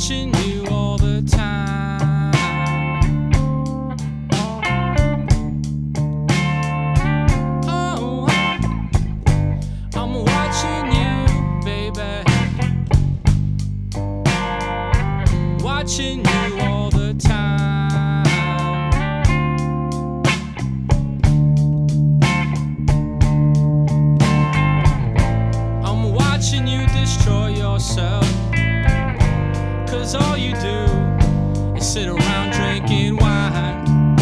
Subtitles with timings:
[0.00, 2.32] watching you all the time.
[7.68, 8.26] Oh,
[9.94, 11.26] I'm watching you,
[11.66, 12.24] baby.
[15.62, 18.24] Watching you all the time.
[25.84, 26.69] I'm watching you
[30.10, 34.16] Cause all you do is sit around drinking wine.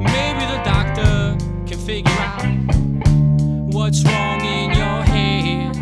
[0.00, 2.44] Maybe the doctor can figure out
[3.74, 5.76] what's wrong in your head.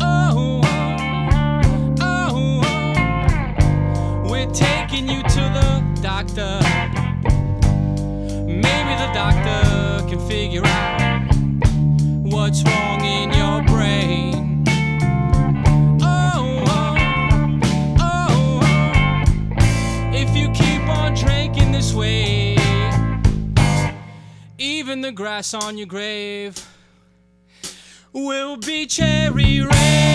[0.00, 0.62] Oh,
[2.00, 2.62] oh, oh.
[4.30, 6.60] We're taking you to the doctor.
[8.46, 11.22] Maybe the doctor can figure out
[12.22, 13.62] what's wrong in your
[24.86, 26.64] even the grass on your grave
[28.12, 30.06] will be cherry red.